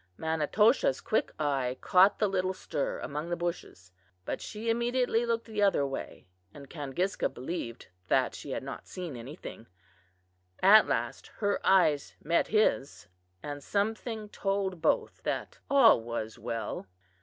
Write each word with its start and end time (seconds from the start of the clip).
Manitoshaw's 0.17 0.99
quick 0.99 1.31
eye 1.39 1.77
caught 1.79 2.17
the 2.17 2.27
little 2.27 2.55
stir 2.55 2.97
among 3.01 3.29
the 3.29 3.35
bushes, 3.35 3.91
but 4.25 4.41
she 4.41 4.67
immediately 4.67 5.27
looked 5.27 5.45
the 5.45 5.61
other 5.61 5.85
way 5.85 6.27
and 6.55 6.71
Kangiska 6.71 7.29
believed 7.31 7.89
that 8.07 8.33
she 8.33 8.49
had 8.49 8.63
not 8.63 8.87
seen 8.87 9.15
anything, 9.15 9.67
At 10.63 10.87
last 10.87 11.27
her 11.37 11.59
eyes 11.63 12.15
met 12.19 12.47
his, 12.47 13.09
and 13.43 13.63
something 13.63 14.29
told 14.29 14.81
both 14.81 15.21
that 15.21 15.59
all 15.69 16.01
was 16.01 16.39
well. 16.39 16.87